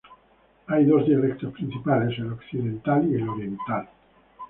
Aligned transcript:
Hay 0.65 0.83
dos 0.85 1.05
dialectos 1.05 1.53
principales, 1.53 2.17
el 2.17 2.31
occidental 2.33 3.07
y 3.07 3.17
el 3.17 3.29
oriental. 3.29 3.87